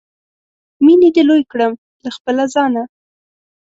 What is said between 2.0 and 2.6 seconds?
له خپله